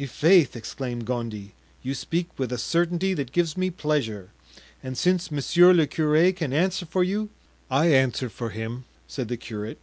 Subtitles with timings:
[0.00, 4.30] "I'faith!" exclaimed Gondy, "you speak with a certainty that gives me pleasure;
[4.82, 7.28] and since monsieur le curé can answer for you——"
[7.70, 9.76] "I answer for him," said the curate.